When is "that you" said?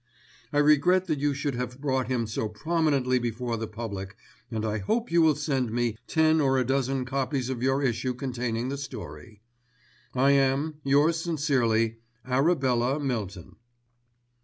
1.05-1.35